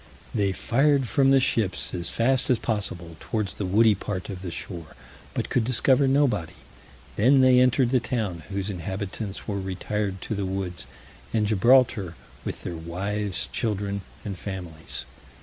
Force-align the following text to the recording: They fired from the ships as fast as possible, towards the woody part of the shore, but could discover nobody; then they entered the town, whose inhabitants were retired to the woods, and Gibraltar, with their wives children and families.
They 0.33 0.51
fired 0.51 1.07
from 1.07 1.29
the 1.29 1.39
ships 1.39 1.93
as 1.93 2.09
fast 2.09 2.49
as 2.49 2.57
possible, 2.57 3.17
towards 3.19 3.53
the 3.53 3.67
woody 3.67 3.93
part 3.93 4.29
of 4.29 4.41
the 4.41 4.49
shore, 4.49 4.95
but 5.35 5.49
could 5.51 5.63
discover 5.63 6.07
nobody; 6.07 6.55
then 7.17 7.41
they 7.41 7.59
entered 7.59 7.91
the 7.91 7.99
town, 7.99 8.41
whose 8.49 8.71
inhabitants 8.71 9.47
were 9.47 9.59
retired 9.61 10.19
to 10.21 10.33
the 10.33 10.47
woods, 10.47 10.87
and 11.33 11.45
Gibraltar, 11.45 12.15
with 12.43 12.63
their 12.63 12.75
wives 12.77 13.47
children 13.51 14.01
and 14.25 14.35
families. 14.39 15.05